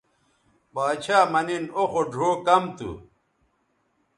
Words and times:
باڇھا 0.73 1.19
مہ 1.31 1.41
نِن 1.47 1.65
او 1.77 1.83
خو 1.91 2.01
ڙھؤ 2.13 2.29
کم 2.45 2.63
تھو 2.77 2.91